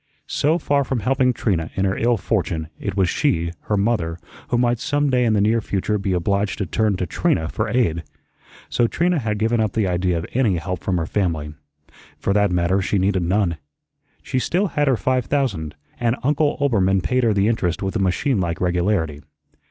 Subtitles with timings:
[0.25, 4.57] So far from helping Trina in her ill fortune, it was she, her mother, who
[4.57, 8.01] might some day in the near future be obliged to turn to Trina for aid.
[8.67, 11.53] So Trina had given up the idea of any help from her family.
[12.17, 13.59] For that matter she needed none.
[14.23, 17.99] She still had her five thousand, and Uncle Oelbermann paid her the interest with a
[17.99, 19.21] machine like regularity.